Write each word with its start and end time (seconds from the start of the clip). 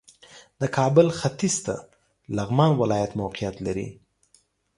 د 0.61 0.63
کابل 0.77 1.07
ختیځ 1.19 1.55
ته 1.65 1.75
لغمان 2.35 2.71
ولایت 2.81 3.11
موقعیت 3.21 3.55
لري 3.65 3.87